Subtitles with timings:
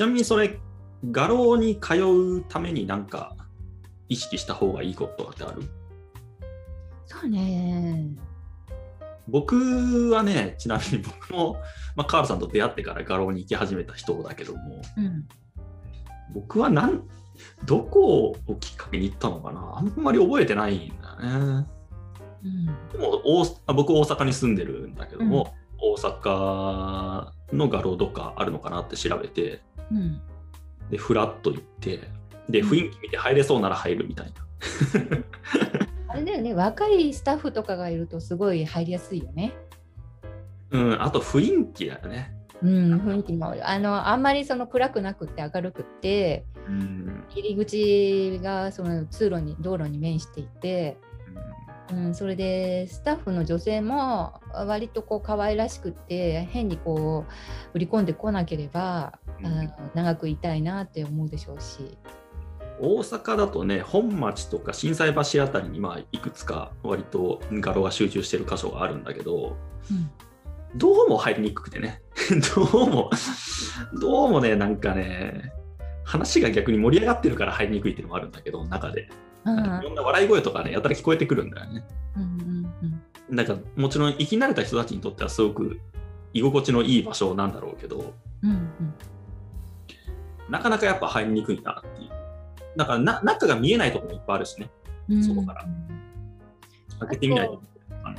[0.00, 0.58] ちなみにそれ、
[1.10, 3.36] 画廊に通うためになんか
[4.08, 5.60] 意識した方がいいことってある？
[7.04, 8.06] そうね。
[9.28, 11.58] 僕はね、ちなみに僕も、
[11.96, 15.28] まあ、カールさんと出会ってから画廊に行き始めた人だけども、うん。
[16.32, 17.06] 僕はなん
[17.66, 19.74] どこをきっかけに行ったのかな？
[19.80, 21.66] あんまり覚えてないんだよね。
[22.42, 22.66] うん。
[22.66, 30.20] でも大あ僕大阪に住んでるんだけども、大阪の画廊どっかあるのかなって調べてうん。
[30.90, 32.00] でフラッと行って
[32.48, 34.32] でうん雰囲気見て入れそうなら入るみたいな。
[36.08, 39.54] あれだよね、若いスタッフとかがいるとすごい入りやすいよね。
[40.70, 42.34] うん、あと雰囲気だよね。
[42.62, 50.98] うん、雰囲気もあのあんまりその暗くなくって明るくってうん入り口がその通路に道路に面していて、
[51.92, 57.32] うん、それでスタッフの女性も割とこう可愛らしくって変にこう
[57.74, 59.72] 売り込んでこなければ、うん。
[59.94, 61.98] 長くいたいなって思うでしょうし。
[62.82, 69.56] 大阪だとね本町とか心斎橋あたりにまあいくつか割と画廊が集中してる箇所があるんだけど
[69.90, 70.10] うん。
[70.76, 72.00] どうも入りにくくてね。
[72.54, 73.10] どうも
[74.00, 75.52] どうもねなんかね
[76.04, 79.08] 話が逆に盛り上がってるから入りにくいっていうのもあるんだけど中で
[79.44, 79.58] うん。
[79.58, 81.84] いろんな笑い声とかねやたら聞こえてくるんだよね。
[82.16, 85.78] うんうんなんかもちろん生き慣れた人たちにとってはすごく
[86.32, 88.94] 居心地のいい場所なんだろうけどうんうん。
[90.48, 92.10] なかなかやっぱ入りにくいなっていう。
[92.76, 94.68] だからな中が見えないところもいっぱいあるしね。
[95.08, 95.24] うん。
[95.24, 95.64] そこから。
[97.00, 97.62] 開けてみないと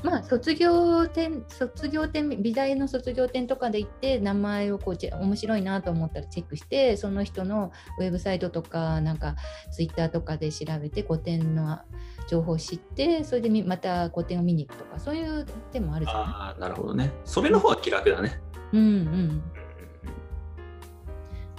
[0.04, 9.36] まあ卒業展卒業展美大の卒業展とかで行って名前をこうチェ面白いなと思ったらチェックしてその人のウェブサイトとかなんか
[9.72, 11.80] ツイッターとかで調べて個展の
[12.28, 16.24] 情報を知ってそれでみまた個展を見に行くとかそういう手もあるじゃない？
[16.24, 17.12] ああなるほどね。
[17.26, 18.40] それの方が気楽だね。
[18.74, 19.44] うんうん。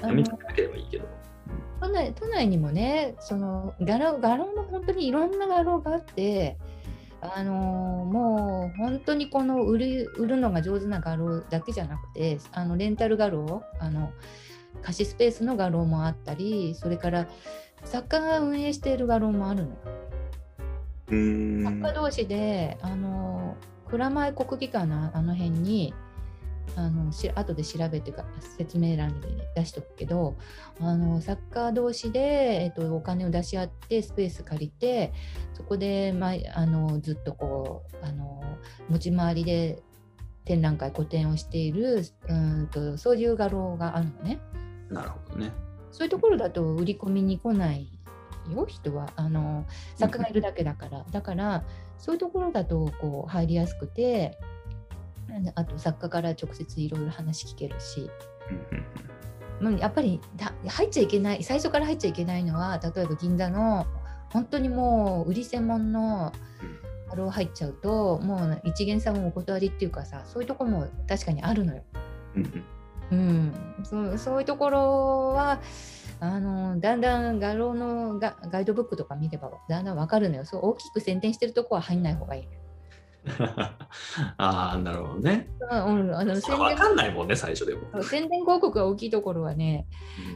[0.00, 1.04] あのやめてなければいいけど。
[1.80, 6.56] 都内都内にもねその画廊画廊も本当にいろんな画廊があって
[7.22, 14.12] あのもう本当にこの売る売るのが上手な画廊だけじゃなくてあのレンタル画廊あの
[14.82, 17.28] 貸しスペースの画廊もあったりそれから
[17.84, 19.76] 作家が運営している画廊もあるの。
[21.06, 23.56] 作家同士であの
[23.88, 25.94] 蔵前国技館のあの辺に
[26.76, 28.24] あのし後で調べてか
[28.56, 30.36] 説明欄に出しとくけど
[30.80, 32.20] あの作家同士で、
[32.62, 35.12] えっと、お金を出し合ってスペース借りて
[35.52, 38.42] そこで、まあ、あのずっとこうあの
[38.88, 39.82] 持ち回りで
[40.44, 44.40] 展覧会個展をしているうんとそういう画廊があるのね。
[44.90, 45.52] なるほどね。
[45.90, 47.88] そういうところだと売り込みに来ない
[48.50, 49.12] よ人は。
[49.16, 49.64] あの
[49.96, 51.64] 作家がいるだけだから、だから
[51.98, 54.38] そういうところだとこう入りやすくて
[55.54, 58.10] あと作家から直接いろいろ話聞けるし、
[59.60, 63.86] うんやっぱりだ入っちゃいけない最初から入っちゃいけないのは例えば銀座の
[64.30, 66.32] 本当にもう売り専門の
[67.08, 71.82] 画廊入っちゃうともう一見さんもお断りっていうかさそういうところも確かにあるのよ。
[73.12, 73.52] うん
[73.84, 75.60] そうそういうところは
[76.18, 80.44] あのだんだん画廊のガガイドブックとか見ればだんだん分かるのよ。
[80.46, 82.48] そう大きく宣伝してるとこは入んない方がいい。
[84.36, 89.86] ああなるほどねうんうん、あの宣分か伝んないもんね最初でも宣伝広告が大きいところはね、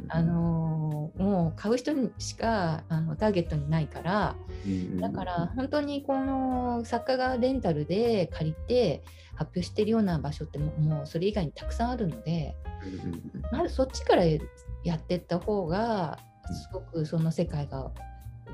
[0.02, 4.36] うんあのもう買う人にしかあのターゲットにないから
[4.66, 9.03] うんだから本当にこの作家がレンタルで借りて
[9.34, 12.56] 発表してるような場所ってももうそれ以外にたくさんあるので。
[12.84, 16.18] うんうんまずそっちからやってった方が
[16.53, 17.91] すごくその世界が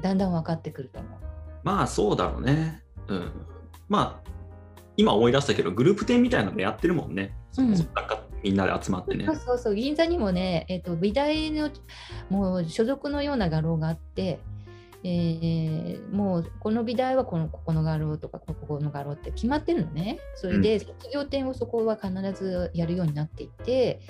[0.00, 1.20] だんだん分かってくると思う。
[1.62, 2.82] まあそうだろうね。
[3.09, 3.32] うん。
[3.93, 4.31] まあ
[4.97, 7.35] 今思い出したけどグループ展みたいなのやってるもんね。
[7.59, 7.75] うん
[8.43, 9.37] みんなで集まってねそう。
[9.37, 11.71] そうそう銀座にもね、えー、と美大の
[12.29, 14.41] もう所属のような画廊があって、
[15.05, 20.19] えーもうこの美大はこのここの画廊とかここの画廊って決まってるのね。
[20.35, 24.00] それで卒業展をそこは必ずやるようになっていて、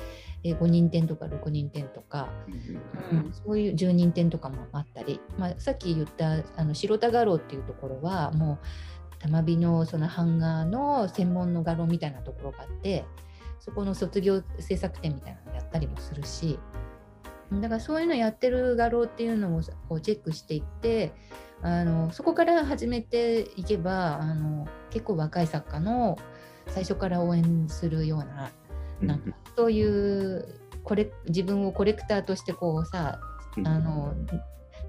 [0.44, 2.28] えー5人展とか6人展とか、
[3.12, 8.66] うん、そういう10人展とかもあったり、まあ、さっき言ったあの白田画廊っていうところはもう
[9.22, 13.04] 玉美のその版画の専門の画廊みたいなところがあって
[13.60, 16.58] そこの卒業制作展みたいなのやったりもするし
[17.52, 21.12] だからそういうのやってる画廊っていうのをこうチェックしていって
[21.60, 26.18] あのそこから始めていけばあの結構若い作家の
[26.68, 28.50] 最初から応援するような
[29.00, 33.20] うんなんかそういうこれ自分をコレクターとしてこうさ
[33.56, 33.68] うん。
[33.68, 34.14] あの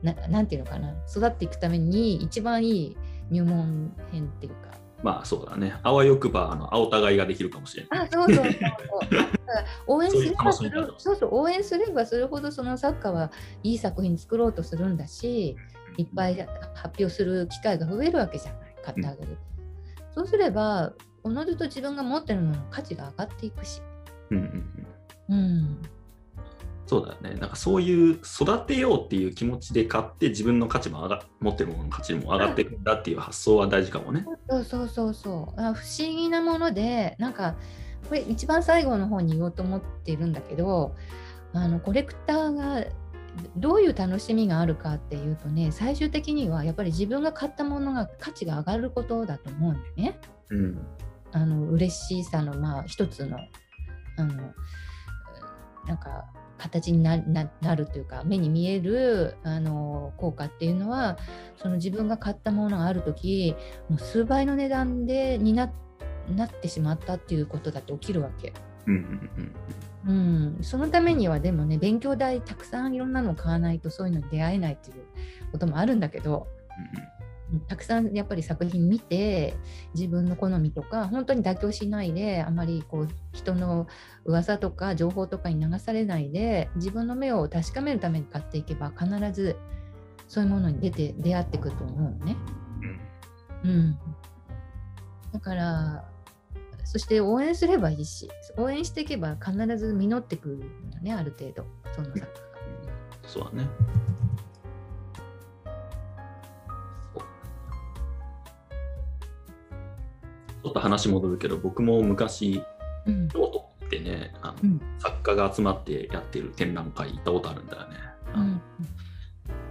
[0.01, 2.97] ななんていうのかな育っていくために一番いい
[3.29, 4.71] 入門編っていうか。
[5.03, 5.75] まあそうだね。
[5.83, 8.07] あわよくばあの青互いができるかもしれない。
[8.07, 8.57] あそうそう そうそう。
[9.87, 13.31] 応援すればするそうそう応援すればするほどその作家は
[13.63, 15.57] いい作品作ろうとするんだし、
[15.97, 16.35] いっぱい
[16.73, 18.75] 発表する機会が増えるわけじゃない。
[18.83, 19.37] 買ってあげる。
[20.11, 20.93] そうすれば
[21.23, 23.81] おのずと自分が持ってるものの価値が上がっていくし。
[24.29, 24.87] うんうん
[25.29, 25.37] うん。
[25.37, 25.81] うん。
[26.93, 27.39] そうだよね。
[27.39, 34.23] なんかそういう育てようっていう気持ちで買って自分の価値も上が持ってるものの価値も上がっていくんだっていう発想は大事かもね。
[34.47, 37.55] そうそうそうそうあ不思議なものでなんか
[38.07, 40.95] これ一番最後の方に言おうと思っているんだけど
[41.53, 42.85] あのコレクターが
[43.57, 50.19] どういう楽しみがあるかっていうとね最終的にはやっぱり自分が買ったものが価値が上がることだと思うんだよね。
[50.51, 50.85] うん。
[51.31, 53.39] あの嬉しさのまあ一つの
[54.17, 54.53] あの
[55.87, 56.25] なんか
[56.57, 57.17] 形にな
[57.75, 61.17] るというか目に見えるあの効果っていうのは
[61.57, 63.55] その自分が買ったものがある時
[63.89, 65.71] もう数倍の値段でにな
[66.29, 68.53] なってしまったっていうことだって起きるわけ。
[70.05, 75.05] うん、そのためにはでもね勉強代たくさんいろんなのを買わないとそういうのに出会えないっていう
[75.51, 76.47] こともあるんだけど、
[77.61, 79.55] たくさんやっぱり作品見て
[79.93, 83.87] 自分の好みとか本当に妥協しないであまりこう人の
[84.25, 89.57] 噂とか情報とかに流されないで自分の目を確かめるために買っていけば必ず
[90.27, 92.35] そういうものに出て出会ってくると思うのね。
[93.63, 93.97] うんうん、
[95.31, 96.05] だから
[96.83, 100.57] そして応援すればいいし応援していけば必ず実ってくる
[100.93, 102.27] のねある程度その作家が。
[103.25, 103.69] そうだね。
[110.65, 112.63] ょっと話戻るけど、僕も昔、
[113.05, 113.27] うん。
[113.27, 114.81] 京都ってね、あのうん。
[114.99, 117.95] 作家が集まってやってる展覧会行ったことあるんだよね。
[118.35, 118.61] うん。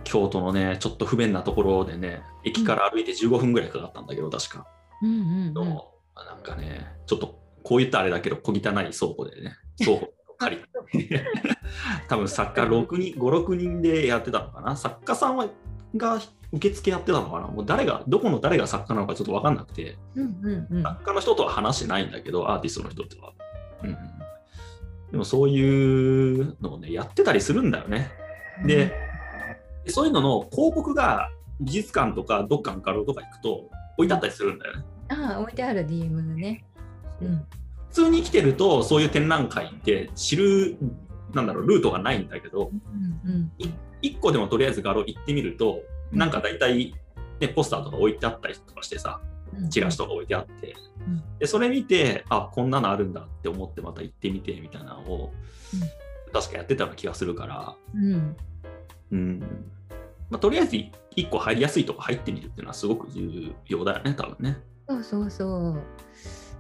[0.05, 4.67] 京都のね、ちょっと不便なところでね、駅から歩いて15分ぐらいかかったんだけど、確か。
[5.03, 5.55] うんうんうん。
[5.55, 10.59] のなんかね、ちょっとこう言ったらあれだけど、小汚い倉庫でね、倉庫を借
[10.93, 11.25] りて、
[12.09, 14.77] 多分作家6人、5、6人でやってたのかな。
[14.77, 15.47] 作家さんは
[15.97, 16.21] が
[16.53, 17.49] 受付やってたのかな？
[17.49, 23.33] もう誰が、どこの誰が作家なのかちょっと分かんなくて、うんうんうん作家の人とは話してないんだけど、アーティストの人とは。
[23.83, 23.97] うんうん、
[25.13, 28.11] でもそういうのをね、やってたりするんだよね。
[28.67, 28.93] で、
[29.87, 31.31] そういうのの広告が
[31.61, 34.85] 美術館とかどっかの画廊とか行くと置いてあったりするんだよね。
[35.09, 36.65] ああ置いてある DM のね。
[37.21, 37.45] うん
[37.89, 40.79] 普通に生きてるとそういう展覧会って知る
[41.35, 43.53] なんだろうルートがないんだけどうんうん
[44.03, 45.81] 1個でもとりあえず画廊行ってみると
[46.11, 46.95] なんか大体、
[47.41, 49.21] ね、ポスターとか置いてあったりとかしてさ
[49.57, 50.75] うんチラシとか置いてあって。
[51.07, 51.23] うん。
[51.39, 55.33] でそれ見てあこんなのあるんだって思ってまた行ってみてみたいなのを
[56.33, 58.37] 確かやってたような気がするから、うん。
[59.13, 59.41] うん。
[60.31, 60.77] まあ、とりあえず
[61.17, 64.57] 1個入りやすいとこ入ってみるっていうのはすごく重要だよね多分ね。
[64.89, 65.83] そうそうそう。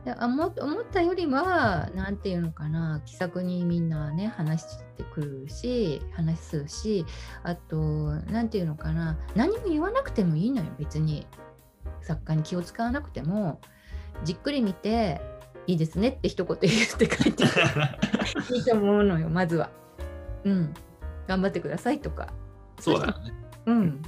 [0.04, 7.06] であも思ったよりは、なんていうのかな、気さくにみんなね、話してくるし、話するし、
[7.44, 11.26] あと、なんていうのかな、何も言わなくてもいいのよ、別に。
[12.00, 13.60] 作家に気を使わなくても、
[14.24, 15.20] じっくり見て、
[15.68, 19.70] いいですねって一言言って帰っていいと思うのよ、まずは。
[20.42, 20.74] うん。
[21.28, 22.32] 頑張ってくださいとか。
[22.80, 23.32] そうだよね。
[23.66, 24.02] うん。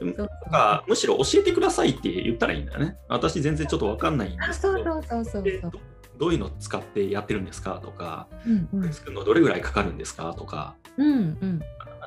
[0.00, 2.96] なんかむしろ教えてくださいって言ったらいいんだよね。
[3.08, 5.78] 私全然ちょっとわかんないんであ、すけどど
[6.18, 11.08] どういうの使ってやってるんですかとか、うんうん作るのどれぐらいかかるんですかとか、うん
[11.40, 11.60] うん。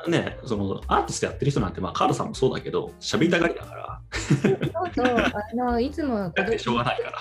[0.08, 4.60] ね、そのアーティストやってる人なんて、まあ、カールさんもそうだけど、喋りたがりだから、そう
[4.96, 7.18] そうあのいつもしょうが独ないから。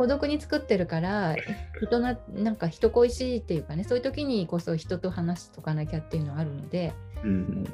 [0.00, 1.36] 孤独に作ってるから
[1.82, 7.66] 人ななんか人恋しいっていうかねそういう時にこそ人と話しとかなきゃっていうのはあるのでうん。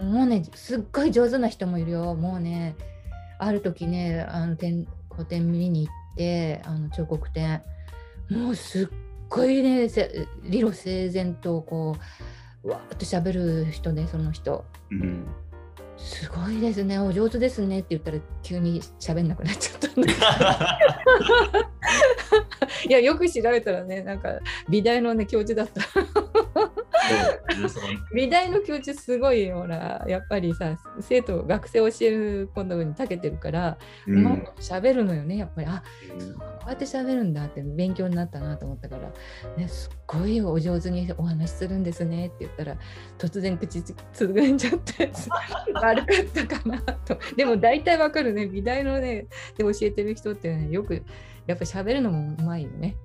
[0.00, 2.14] もうねすっごい上手な人もいるよ。
[2.14, 2.74] もうね
[3.38, 7.60] ある時ねあの展個展見に行ってあの彫刻展。
[8.30, 8.88] もうすっ
[9.28, 11.98] ごいねせ理路整然とこ
[12.62, 14.64] うわーっと喋る人ねその人。
[14.90, 15.26] うん
[15.96, 17.80] すごいですね、お上手ですね。
[17.80, 20.12] って言ったら急に喋んなくなっちゃったんで
[22.88, 25.82] いや、よく調べたらね、なんか美大のね、教授だった。
[28.14, 34.22] 美大の教授すごいほら、やっぱりさ、生徒、学生を教えることに長けてるから、ううん。
[34.24, 35.66] まく喋るのよね、やっぱり。
[35.66, 35.82] あ
[36.18, 36.34] うん。
[36.34, 39.12] こうやって喋るんだって勉強になったなと思ったから、
[39.56, 42.76] ね、すっごいお上手にお話しするんですねって言ったら
[43.18, 45.10] 突然口つつぐんじゃって
[45.74, 46.06] 悪か
[46.42, 47.18] ったかなと。
[47.36, 51.02] でも大体わかるね美大のねで教えてる人ってねよく
[51.46, 52.96] やっぱ喋るのもうまいよね。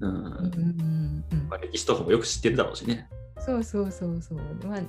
[0.00, 3.08] うんうんうんうんまあ歴史とかもよく知ってるだろうしね。
[3.44, 4.38] そうそうそうそう。
[4.66, 4.80] まあ、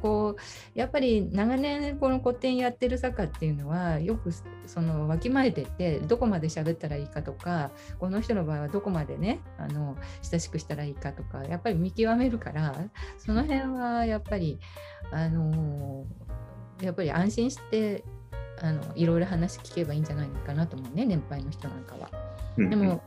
[0.00, 4.30] こうやっぱり長年この古典やってる坂っていうのはよく
[4.66, 12.74] そのわきまえてってどこまで喋ったらいいかとかこの人の場合はどこまでねあの親しくしたらいいかとかやっぱり見極めるから
[13.18, 14.58] その辺はやっぱり
[15.10, 16.06] あの
[16.80, 18.04] やっぱり安心して
[18.62, 22.10] あのいろいろ話聞けばいいんじゃないかなと思うね年配の人なんかは。
[22.56, 23.00] でも、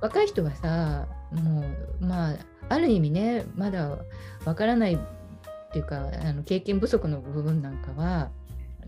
[0.00, 1.64] 若い人はさも
[2.00, 2.36] うまあ
[2.68, 3.98] ある意味ねまだ
[4.44, 4.98] わからないっ
[5.72, 8.30] ていうかあの経験不足の部分なんかは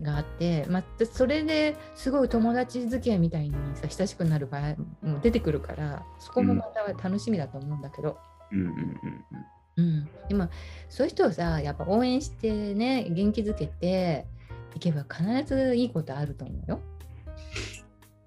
[0.01, 8.17] があって、まあ、それですごい友達付き合いみたいにさ親しくなる場合も出てくるからそこもまた楽しみだと思うんだけど。
[9.77, 10.47] うんでも
[10.89, 14.25] そういう人をさやっぱ応援してね元気づけて
[14.75, 16.79] いけば必ずいいことあると思うよ。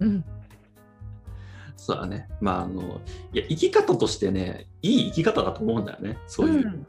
[0.00, 0.25] うん、
[1.76, 2.28] そうだね。
[2.40, 3.00] まあ、あの、
[3.33, 6.19] いや、生き方としてね、いい生き方だと思うんだよね。
[6.26, 6.87] そういう、うん、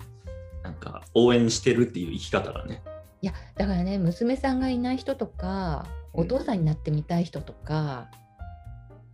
[0.64, 2.82] なんか、応援してるっていう生き方がね。
[3.22, 8.10] いや、だからね、娘さんがいない人とか、お父さんになってみたい人とか、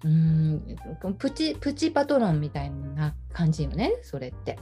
[0.03, 0.75] うん、
[1.17, 4.59] プチ、プチパトロンみたいな感じよね、それって。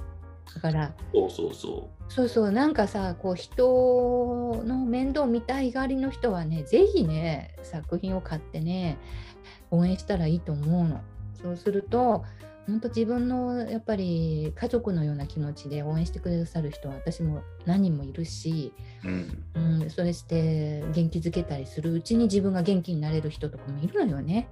[0.56, 8.98] だからそうそうそうそうそうなんかさこう人の面倒見たいがりの人はね是非ね作品を買ってね
[9.72, 11.02] 応援したらいいと思うの。
[11.42, 12.24] そうすると
[12.68, 24.48] 本当自分のやっぱり家族のような気持ちで応援してくださる人は私も何人もいるし、うん、うん、それして元気づけたりするうちに自分が元気になれる人とかもいるのよね。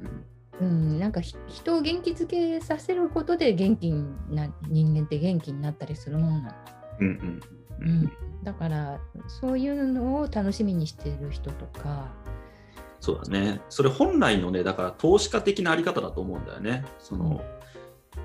[0.00, 0.24] うん、
[0.60, 3.90] なんか人を元気づけさせることで元気
[4.30, 6.54] な人間って元気になったりするもんなの。
[7.00, 7.40] うん、
[7.80, 12.12] うん、だからそういうのを楽しみにしている人とか
[13.02, 13.60] そうだね。
[13.68, 16.84] それ本来のね、だから投資家的なあり方だと思うんだよね。
[17.00, 17.42] その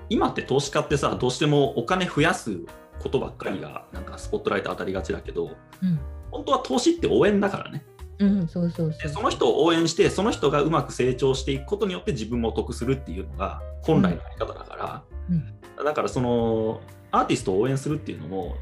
[0.08, 2.60] 今って投資家ってさ、どうしてもお金増やす
[3.00, 7.87] ことばっかりがなんかスポットライト当たりがちだけど、うん、本当は投資って応援だからね。
[8.20, 9.12] うん、そうそうそう。
[9.12, 16.82] その人を応援してその人がうまく成長していくことによって自分も得するっていうのが本来のあり方だから、うん、だからその
[17.12, 18.56] アーティストを応援するっていうのも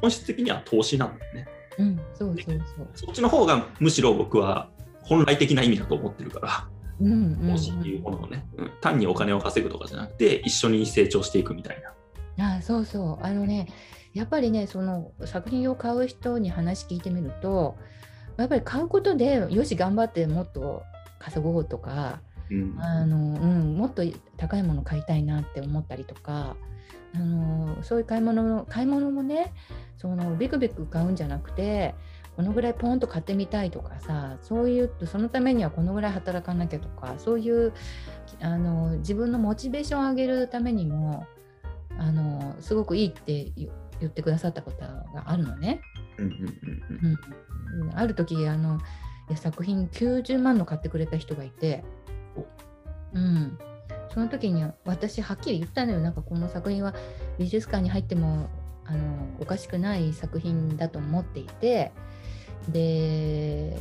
[0.00, 1.48] 本質的には投資なんだよね。
[1.78, 2.88] うん、そうそうそう。
[2.94, 4.70] そっちの方がむしろ僕は
[5.02, 6.68] 本来的な意味だと思ってるから、
[7.00, 11.82] うんうんうん、っていうものをね、うん、単にお金を稼ぐとかじゃなくて一緒に成長していくみたい
[12.36, 12.56] な。
[12.56, 13.24] あそうそう。
[13.24, 13.68] あのね
[14.12, 17.76] やっぱりねその作品を買う人に話聞いてみると
[18.36, 20.82] やっぱり買うことでよし頑張ってもっと
[21.18, 24.02] 稼ごうとか、うん、あのうん、もっと
[24.36, 26.56] 高いもの買いたいなって思ったりとか
[27.14, 29.52] あのそういう買い物買い物もね
[29.96, 31.94] そのビクビク買うんじゃなくて
[32.36, 37.72] このぐらいポンと買ってみたいとかさそういうそのためにはこのぐらい働かなきゃとかそういう
[38.40, 41.26] あの自分のモチベーションを上げるためにも
[41.96, 43.70] あのすごくいいって言
[44.08, 45.80] ってくださったことがあるのね。
[47.94, 48.78] ある時あの
[49.36, 51.84] 作品90万の買ってくれた人がいて、
[53.12, 53.58] うん、
[54.12, 56.00] その時に私はっきり言ったのよ。
[56.00, 56.94] なんかこの作品は
[57.38, 58.48] 美術館に入っても
[58.84, 58.98] あの
[59.40, 61.92] おかしくない作品だと思っていて。
[62.68, 63.76] で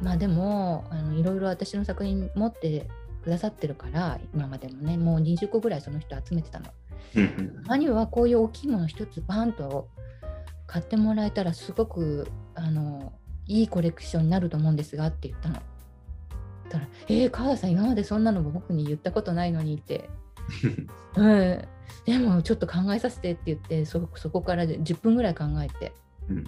[0.00, 2.86] まあでもあのいろいろ私の作品持って
[3.24, 6.66] くださってるから今までもねもう20個ぐらいその人集めてたの。
[7.66, 9.88] 何はこういう大きいもの一つバンと
[10.68, 13.12] 買ってもらえたらすごくあの
[13.46, 15.60] いいコレクションになると思うんですがって言ったの。
[16.68, 20.10] たら「えー、川田さん今までそんなの僕に言ったことないのに」って
[21.16, 21.64] 「う ん、
[22.04, 25.94] でもちょっと考えさせて」って言ってそこから10分ぐらい考えて、
[26.28, 26.44] うん、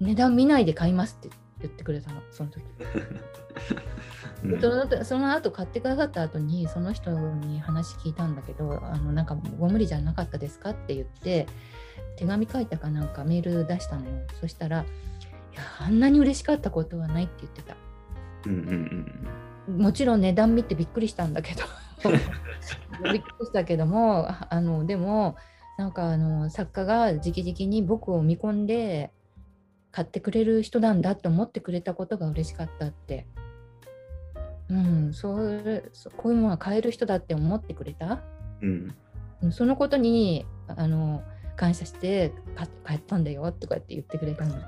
[0.00, 2.62] 値段見ないで買いますって言ってくれたのその時。
[4.44, 11.46] うん、そのその後買ってくださった後にその人に話聞いたんだけどあのなんかご無理じゃなかったですかって言って
[12.16, 14.12] 手紙書いたかなんかメール出したのよ。
[14.40, 14.84] そしたら
[15.52, 17.76] 「いやあんなに嬉しかったことはない」って言ってた、
[18.46, 19.24] うんうん
[19.68, 21.64] うん、もちろん値段見てびっくりしたんだけど。
[23.12, 25.36] びっくりしたけどもあのでも
[25.76, 29.10] なんかあの作家が直々に僕を見込んで
[29.92, 33.26] 買ってくれる人なんだって思ってくれたことが嬉しかったって。
[34.70, 35.82] うん、そう
[36.16, 38.20] こういうものは買える人だって思ってくれた、
[38.62, 41.22] うん、そのことにあの
[41.56, 42.32] 感謝して
[42.86, 44.54] 帰ったんだよとかって言ってくれたの。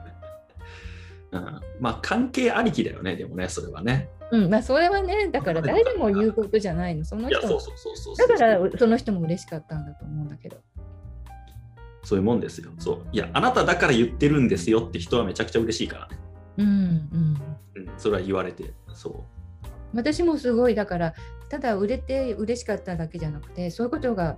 [1.32, 4.10] うん、まあ関係ありきだよねでもねそれはね。
[4.30, 10.56] うんまあ、それはねだから誰でも言うことじゃないのその人だからその人も嬉しかったんだと思うんだけど。
[12.04, 12.70] そういうもんですよ。
[12.78, 13.06] そう。
[13.12, 16.18] いや、あなただから言ってるんですよって人はめちゃくちゃ嬉しいからね。
[16.58, 17.42] うん、うん。
[17.76, 19.41] うん、それは言われて、そう。
[19.94, 21.14] 私もすごい、だから、
[21.48, 24.36] ただ売れて嬉しかっただけじゃなくて、そういうことが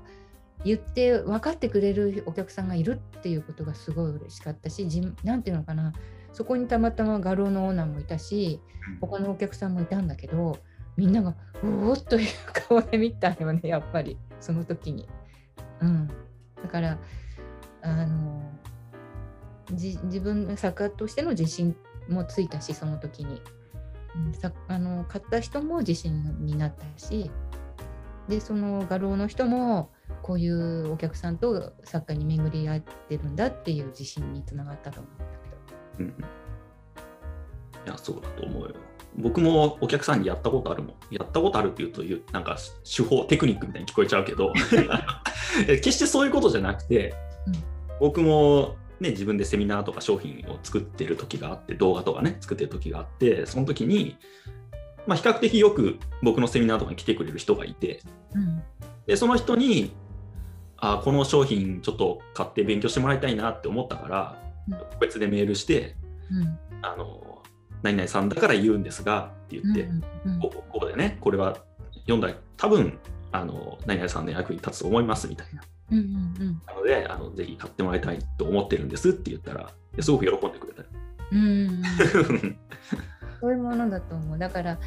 [0.65, 4.87] 言って分かってくれるお客さんがいるっていうことがすごい嬉しかったし
[5.23, 5.93] 何ていうのかな
[6.33, 8.61] そこにたまたま画廊のオーナーもいたし
[9.01, 10.59] 他のお客さんもいたんだけど
[10.97, 15.09] みんながうおっという顔で見たよねやっぱりその時に。
[15.81, 16.99] うん、だから
[17.83, 18.51] あの
[19.73, 21.77] 自分作家としての自信
[22.09, 23.43] もついたしその時に、うん、
[24.33, 27.31] さあの買った人も自信になったし
[28.29, 29.91] でその画廊の人も
[30.23, 35.25] こういうお客さんと作家に巡り合ってるんだっていう自信につながったと思うんだ
[35.99, 36.09] けど。
[36.09, 36.25] うん、
[37.87, 38.75] いやそうだと思うよ。
[39.17, 40.95] 僕もお客さんにやったことあるもん。
[41.11, 44.53] やったことあるっていうというなんか手法テクニックみたいに聞こえちゃうけど
[45.67, 47.15] 決してそういうことじゃなくて、
[47.47, 47.55] うん、
[48.01, 54.17] 僕もね、自分でセミナーとか商品を作ってる時があって動画とかね作ってる時があってその時に
[55.07, 58.01] まあ、比較的よく僕のセミナーとかに来てくれる人がいて、
[58.35, 58.63] うん、
[59.07, 59.93] でその人に
[60.77, 65.97] あこの商品ちょっと買って勉強してもらいたいなって思ったから、うん、個別でメールして、
[66.31, 67.43] うん、あの
[67.83, 71.19] 何々さんだから言うんですがって言って、うんうん、ここでね。
[71.21, 71.59] これは
[72.07, 72.99] 読んだら多分
[73.31, 75.63] あの何々さんの役に立つと思いますみたいな。
[75.91, 80.83] うんうんうん、なのであのぜひ買ってもらいたいと思ってるんですって言ったらすごく喜んでくれた。
[81.33, 81.83] うん、
[83.41, 84.39] そういうものだと思う。
[84.39, 84.79] だから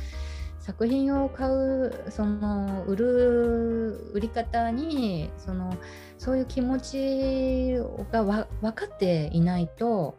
[0.68, 5.74] 作品を買うその売る売り方にその
[6.18, 7.78] そういう気持ち
[8.12, 10.18] がわ分かっていないと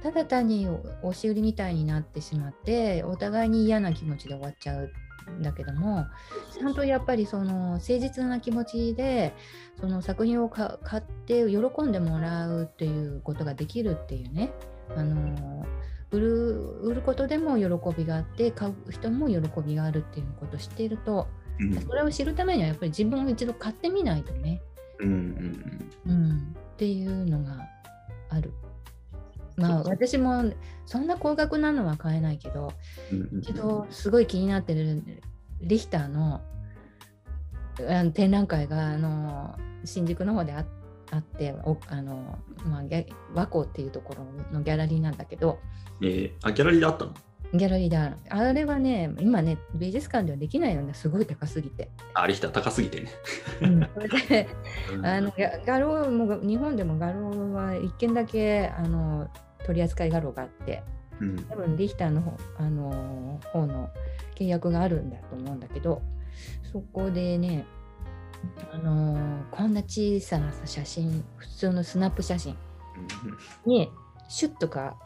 [0.00, 0.68] ただ単に
[1.02, 4.92] 押し売りみたいになってしまってお互いに嫌な気持ちで終わっちゃう
[5.28, 6.06] んだけども
[6.52, 9.34] ちゃんとやっぱりその誠実な気持ちで
[9.80, 14.52] その作品を買って喜んでもらうっていうことができるっていうね。
[14.96, 15.66] あの
[16.10, 17.66] 売る売ることでも喜
[17.96, 21.28] びがあって買う人も喜びがあるっていうことを知っていると、
[21.60, 24.62] うん、それを知るためにはやっぱり自分を一度買ってみないとね、
[25.00, 27.58] うん、うん、っていうのが
[28.30, 28.52] ある。
[29.58, 30.52] まあ私も
[30.86, 32.72] そんな高額なのは買えないけど、
[33.40, 35.02] 一度すごい気になってる
[35.60, 36.40] リヒターの
[38.12, 40.64] 展覧会があの新宿の方であ
[41.10, 42.82] あっておあの、まあ、
[43.34, 45.58] 和光っていうところのギャラリーなんだけど、
[46.02, 47.14] えー、あギャラリーであったの？
[47.54, 50.92] ギャラリーであれはね今ね美術館ではできないよね。
[50.92, 51.90] すごい高すぎて。
[52.12, 53.10] あリヒター高すぎてね、
[53.62, 54.48] うん、 それで
[55.02, 55.32] あの
[55.64, 59.30] 画廊も日本でも画廊は1軒だけあの
[59.68, 60.82] 取り扱い画廊があって、
[61.20, 63.90] うん、多分リヒターの方あの方の
[64.34, 66.00] 契約があるんだと思うんだけど
[66.72, 67.66] そこでね
[68.72, 72.56] あのー、こんな小さな写真普通のスナップ写真
[73.66, 73.90] に
[74.30, 74.96] シュッとか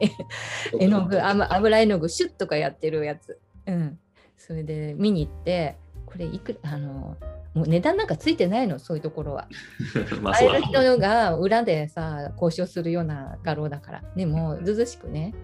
[0.78, 3.98] 絵の具油絵の具シュッとかやってるやつ、うん、
[4.36, 7.16] それで見に行ってこれいくあの
[7.56, 9.48] もう値段なんかついてないのそういうところは。
[10.20, 15.34] まあ、ある人が裏でさ交渉するような画廊だからでもずずしくね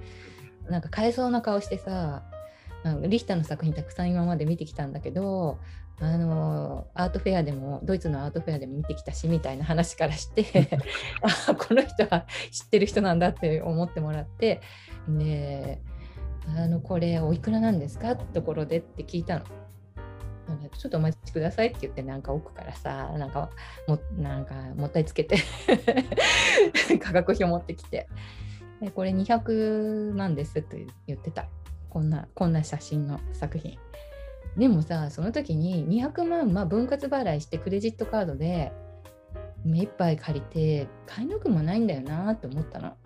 [0.69, 2.23] なんか買えそうな顔してさ
[3.09, 5.59] リヒターの作品たくさん今まで見てきたんだけど
[6.01, 10.45] あのアートフェアでもドイツのアートフェアでも見てきたしみたいな話からして
[11.49, 14.61] あこの人は知ってる人なんだって思ってもらって
[15.09, 15.81] で
[16.59, 18.13] あのこれおいくらなんですか？
[18.13, 19.45] ってところでって聞いたの。
[20.57, 23.51] ちょっとお待ちくださいって言ってなんか奥からさなんか
[23.87, 25.39] もなんかもったいつけて
[27.01, 28.09] 価格表持ってきて
[28.81, 31.47] でこれ200万ですって言ってた
[31.89, 33.79] こんなこんな写真の作品。
[34.57, 38.73] でもさその時に200万、まあ、分割払いしてクレジットカードで
[39.65, 42.97] 目いっぱい借りて買い抜くもないんだよなって思ったの。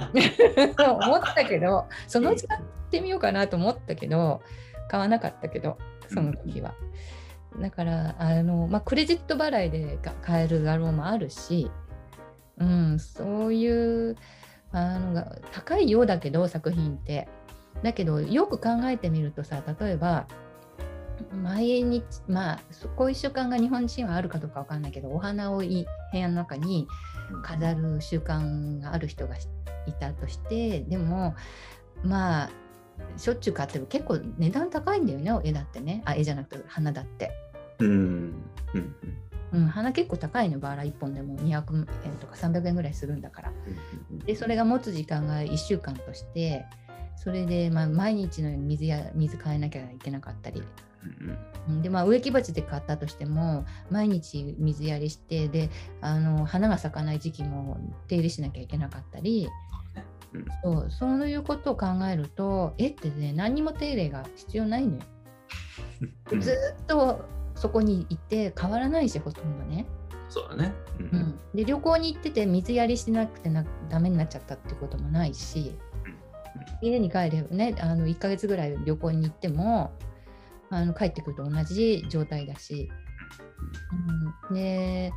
[0.00, 4.40] 思ったけどそのうち買ってみようかなと思ったけど
[4.90, 6.74] 買わなかったけどその時は。
[7.60, 11.70] だからあの、まあ、クレジット払いで買える画廊もあるし、
[12.58, 14.16] うん、そういう
[14.70, 17.28] あのが高いようだけど作品って。
[17.82, 20.26] だけどよく考えてみるとさ例えば
[21.42, 22.60] 毎日まあ
[22.96, 26.88] こういう習慣が日本人はあるかどうかわかんないけどお花を部屋の中に
[27.42, 29.36] 飾る習慣がある人が
[29.86, 31.34] いたとしてでも
[32.02, 32.50] まあ
[33.16, 36.02] しょっちゅう買ってる結構値段高いんだよね絵だってね。
[36.04, 37.30] あ絵じゃなくて花だって。
[37.78, 37.88] うん、
[38.74, 38.94] うん
[39.52, 43.52] うん、花結構高いのバラ1本でも200円とか300円ぐらいするんだから。
[44.24, 46.64] でそれが持つ時間が1週間として
[47.16, 50.62] それでまあ毎日のように水や水変えなきゃいけなかったり。
[51.82, 55.70] でまあ、植木鉢で買ったとしても毎日水やりしてで
[56.02, 59.48] あの花が咲かない時期も手入れしなきゃいけなかったり、
[60.32, 65.02] うん、そうそういうことを考えると絵ってね何にも手入れが必要ないのよ。
[66.40, 69.86] ずっとそこに行って変わらないしほとんどね。
[70.28, 70.72] そうだね。
[70.98, 71.06] うん。
[71.06, 75.76] うん、で旅行に行ってて水やりしなくてなダメになっちゃったってこともないし、
[76.80, 79.92] 家に帰ればねあの1ヶ月ぐらい旅行に行っても
[80.70, 82.90] あの帰ってくると同じ状態だし、
[84.48, 85.12] うん、で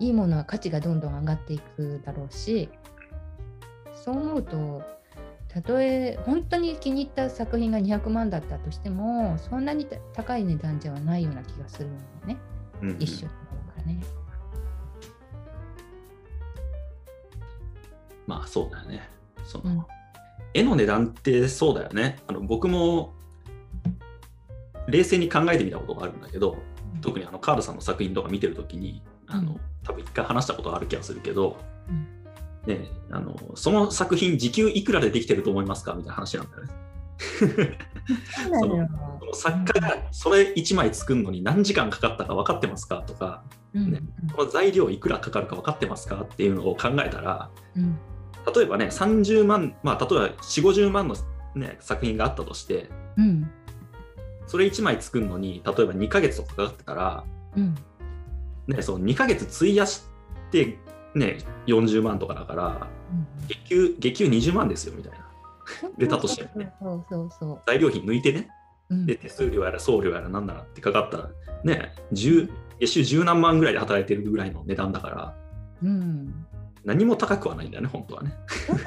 [0.00, 2.70] いいものは価値がどんどん上がっていくだろうし
[4.04, 4.82] そう思うと
[5.48, 11.94] たとえ本当に気に入った作品が200万だったとしてもそんなに高い値段じゃないような気がするの
[12.26, 12.36] ね、
[12.82, 14.00] うんうん一緒の方がね。
[18.26, 19.08] まあそうだよね。
[19.44, 19.86] そのうん
[20.54, 22.18] 絵の値段ってそうだよね。
[22.26, 23.14] あの僕も
[24.86, 26.56] 冷静に考えてみたことがあるんだけど、
[27.00, 31.56] 特にあのカールさんの作品とか見てるときに、あのうん多分一回話したことある気がするけど、
[31.88, 32.17] うん
[32.66, 35.94] ね、あのその作品時給いくらでできてると思いますか？
[35.94, 37.78] みたいな話なんだよね。
[38.60, 38.88] そのよ。
[39.20, 43.02] その作家がそれ1枚作るのに何時間かかったか分かってますか？
[43.06, 43.42] とか、
[43.74, 44.00] うんね
[44.34, 46.22] この材料いくらかかるか分かってますか？
[46.22, 47.98] っていうのを考えたら、うん。
[48.54, 51.16] 例えばね、30万、まあ、例えば4、50万の、
[51.54, 53.50] ね、作品があったとして、うん。
[54.46, 57.24] それ1枚作るのに、例えば2ヶ月とかかかってたら、
[57.56, 57.74] うん。
[58.66, 60.04] ね、その2ヶ月費やし
[60.50, 60.78] て、
[61.18, 62.86] ね、40万とかだから、
[63.48, 65.18] 月給月給20万ですよみたいな。
[65.98, 66.72] 出たとしてもね。
[66.80, 67.60] そうそうそう。
[67.66, 68.48] 材料費抜いてね、
[68.90, 69.06] うん。
[69.06, 71.30] で手数料やら送料やらなんならってかかったら、
[71.64, 72.50] ね、10
[72.80, 75.36] 月収十何万ぐらいで働いてるぐらいの値段だから、
[75.82, 76.46] うん。
[76.84, 78.34] 何も高くはないんだよね、本当はね。
[78.66, 78.80] そう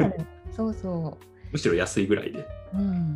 [0.52, 1.18] そうそ
[1.52, 2.40] むしろ安いぐらいで。
[2.74, 2.78] う。
[2.78, 3.16] うん、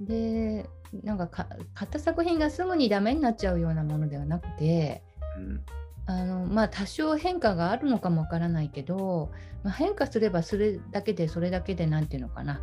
[0.00, 0.68] で
[1.04, 5.02] なんかか買った作品がすぐにダメになっちゃうようなものではなくて
[5.36, 5.60] うん
[6.06, 9.30] あのまあ多少変化があるのかもわからないけど、
[9.64, 12.60] まあ、変化すればそれだけでそれだけでなんていうのかな。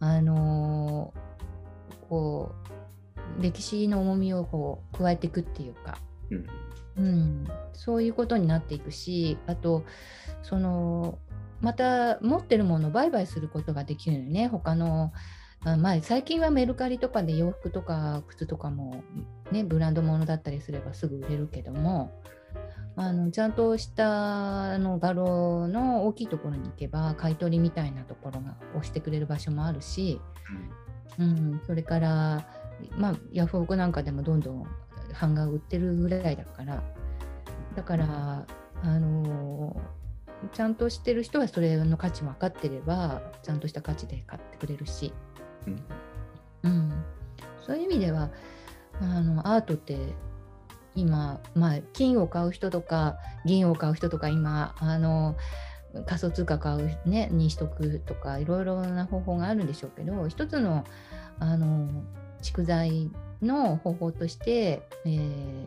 [0.00, 1.12] あの
[2.08, 2.52] こ
[3.38, 5.98] う歴史の重みをこう加えていくっていうか、
[6.30, 6.46] うん。
[6.96, 9.84] うん、そういうことになっていくしあと
[10.42, 11.20] その
[11.60, 14.48] また持ってるものを売買することができるよね。
[14.48, 15.12] 他の
[15.64, 19.02] あまあ、最近はメルカリとかで洋服とか靴とかも、
[19.50, 22.12] ね、ブランドものだったりすればすぐ売れるけども
[23.00, 30.20] あのちゃんとしたあの画廊の大きいところに行けば買い取りみたいなところが押してくれる場所もあるし、
[31.16, 32.44] うん、それから、
[32.96, 34.66] まあ、ヤフオクなんかでもどんどん
[35.20, 36.82] 版画売ってるぐらいだから
[37.76, 38.46] だから
[38.82, 39.80] あの
[40.52, 45.12] ちゃんとしてる人はそれの価値分かってればちゃんとした価値で買ってくれるし、
[45.66, 45.84] うん。
[46.64, 47.04] うん、
[47.64, 48.30] そういう意味では
[49.00, 49.96] あのアートって
[51.00, 55.36] 今、まあ、金を買う人とか銀を買う人とか今あの
[56.06, 60.84] 仮想通貨買う、ね、にしとくとかいろいろな方法があるんでしょうけど一つの
[61.40, 61.88] あの
[62.42, 65.66] 蓄財の方法として、えー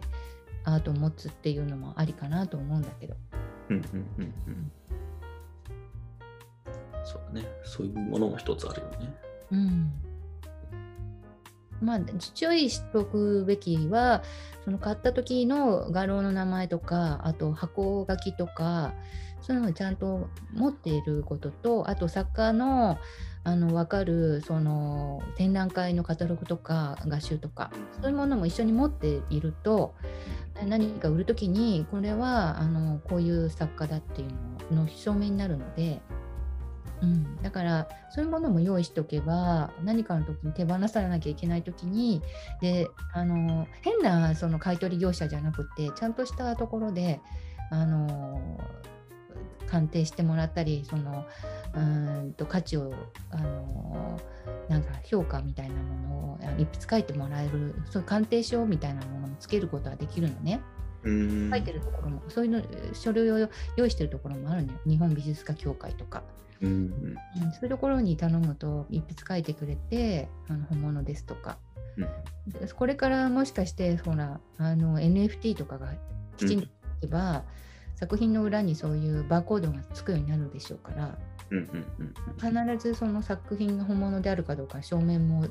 [0.63, 3.15] アートを持つっていうのもありかなと思うんだけど。
[3.69, 4.71] うんうんうんうん
[7.03, 7.47] そうだね。
[7.63, 9.13] そういうものも一つあるよね。
[9.51, 9.91] うん
[11.81, 11.99] まあ、
[12.33, 14.23] 注意しておくべきは
[14.63, 18.93] その買った時の画廊の名前とかあと箱書きとか
[19.41, 22.97] そういうのをちゃんと持っていることとあと作家の
[23.43, 29.95] あの分かるその展覧会のカタログとか画集とかそういうものも一緒に持っていると
[30.67, 36.01] 何か売る時にこれはあのこういう作家だっていうのの証明になるので。
[37.01, 42.21] うん、だからそういうものも用意しておけば何かの時に手放さなきゃいけない時に
[42.61, 47.19] であの変なその買い取り業者じゃなくてちゃんとしたところで
[47.71, 48.59] あの
[49.67, 51.25] 鑑定してもらったりその
[51.73, 52.93] うんと価値を
[53.31, 54.19] あの
[54.67, 60.61] なんか評価みたいなものを一筆書いてもらえるそう鑑定書みたいなものもつけることはできるのね。
[61.03, 61.49] うん。
[61.49, 62.61] 書いてるところもそういうの
[62.93, 64.79] 書類を用意してるところもあるのよ。
[64.85, 66.23] 日本美術家協会とか。
[66.61, 66.73] うんう
[67.47, 71.57] ん、そういうところに頼むと一筆書いてくれてあの本物ですとか。
[71.97, 72.59] うん。
[72.59, 75.93] でこれからもしかしてほらあの NFT とかが
[76.37, 76.69] きちんとい
[77.01, 77.43] けば、
[77.95, 81.17] 作品の裏にそういうバーコードがつくようになるでしょうから
[81.51, 82.03] うんうんう
[82.63, 82.73] ん。
[82.73, 85.47] 必ずその作品が本物であるかどうか証明も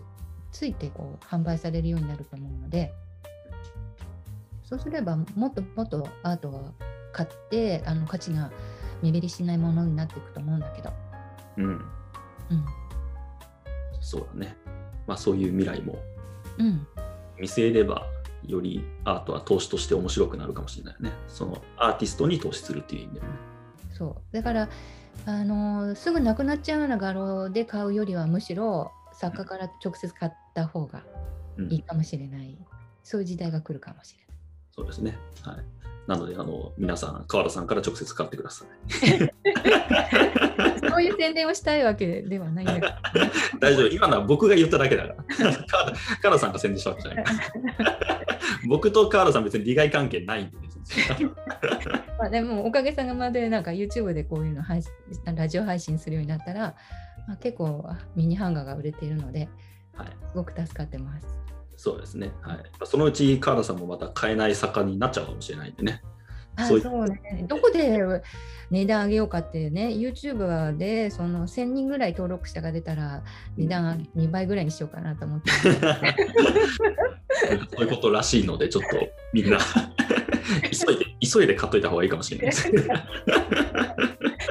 [0.50, 2.92] ついてこう販売されるようになると思うので
[4.70, 6.72] そうすればもっともっとアートは
[7.12, 8.52] 買ってあの価値が
[9.02, 10.92] 目減りしないものになっていくと思うんだけど。
[11.56, 11.80] うんうん
[14.00, 14.56] そうだね。
[15.06, 15.98] まあそういう未来も
[16.58, 16.86] うん
[17.38, 18.06] 見据えれば
[18.46, 21.12] よりアートは投資として面白くなるかもしれないよね。
[21.28, 23.32] そのアーティストに投資するっていう意味でもね。
[23.92, 24.68] そうだから、
[25.26, 31.02] あのーすぐなくなっちゃうような画廊で買うよりはむしろ作家から直接買った方が
[31.58, 32.56] うんいいかもしれない
[33.02, 34.29] そういう時代が来るかもしれない。
[34.74, 35.16] そうですね。
[35.42, 35.56] はい。
[36.06, 38.68] なので、あの皆さん、川田さんから直接買ってください。
[40.90, 42.88] そういう宣伝をしたいわけではないんだけど、
[43.60, 45.24] 大丈夫、今のは僕が言っただけだから。
[45.68, 47.24] 川田川田さんが宣伝したわけじゃない。
[48.68, 50.62] 僕と川田さん別に利害関係ないんで、ね、
[52.18, 54.90] まあでもおかげさまでなんか YouTube でこういうの配信
[55.34, 56.74] ラジオ配信するようになったら、
[57.28, 59.48] まあ、結構ミニハンガーが売れているので、
[59.94, 61.26] はい、すごく助かってます。
[61.80, 62.30] そうですね。
[62.42, 62.58] はい。
[62.84, 66.02] そのうち川田さんもまた買えない坂になっちゃうかもしれないんでね。
[66.58, 68.22] そうそうね、どこで
[68.70, 73.22] 値段上げようかってね、YouTube でその1000人ぐらい登録者が出たら、
[73.56, 75.50] 値段2倍ぐらいにしようかなと思って。
[77.74, 78.88] そういうことらしいので、ちょっと
[79.32, 79.56] みんな
[80.70, 82.70] 急いで、急いで買っといた方がいいかもしれないです。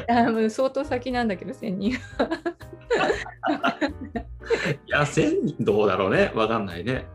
[0.10, 1.92] あ相当先なんだけど、1000人。
[1.92, 1.96] い
[4.88, 7.06] や、1000人どうだろうね、わかんないね。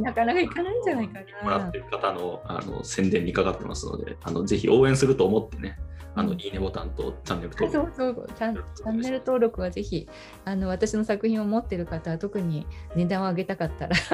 [0.00, 1.42] なかなかいかないんじゃないかな。
[1.42, 5.78] もらってる方のあの宣伝にかかってますので、あのぜひ応援すると思ってね、
[6.14, 7.96] あのいいねボタンとチャンネル登録。
[7.96, 10.08] そうそうチャンチャンネル登録はぜひ
[10.44, 13.96] あの私の作品を持ってる方は特に値段を上げたかったら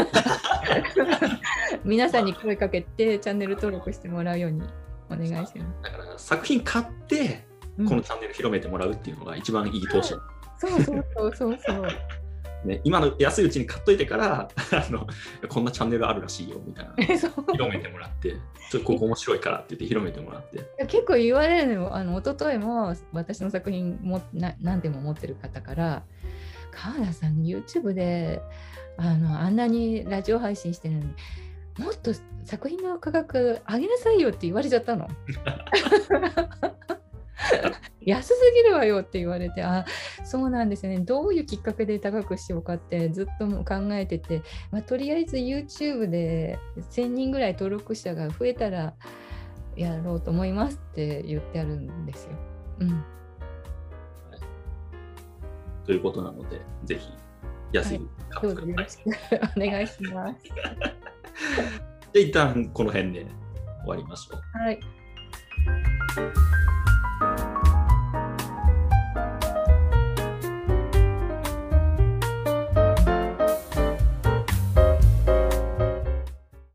[1.84, 4.62] 皆さんに声かけてチャンネル登録してもらうように
[5.10, 5.54] お願いします。
[5.82, 7.46] だから作品買って
[7.76, 10.14] このチャンネル広めてもらうっていうのが一番いい投資。
[10.58, 11.88] そうそうそうそうそう。
[12.64, 15.06] ね、今の安いうちに買っといてから あの
[15.48, 16.94] こんなチャンネルあるらしいよみたいな。
[17.52, 18.36] 広めてもらって
[18.70, 20.60] ちょっとここ面白いからって言って広めてもらって。
[20.86, 26.02] 結構言われるのあの一昨日も私の作品もな何でも持ってる方から
[26.70, 28.42] 川田さん YouTube で
[28.96, 31.06] あのあんなにラジオ配信してるのに
[31.78, 32.12] もっと
[32.44, 35.08] 作品の価格上げなさいよって言われちゃったの。
[38.02, 39.84] 安すぎるわよって言われてあ
[40.24, 40.98] そうなんですね。
[41.00, 48.94] どういうきっかけで高くしようかってずっと考えてて、まあ、とりあえず YouTube で1000人ぐらい登録者が増えたら
[49.76, 52.30] やろうと思いますって言ってあるんですよ。
[52.80, 53.00] うん、はい、
[55.84, 57.12] ということなのでぜひ
[57.72, 58.86] 安い価格で、はい、
[59.56, 60.40] お願いします。
[62.12, 63.26] で一旦この辺で
[63.84, 64.58] 終わりましょう。
[64.58, 64.80] はい